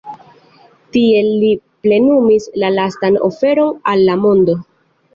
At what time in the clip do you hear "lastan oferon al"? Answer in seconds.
2.81-4.07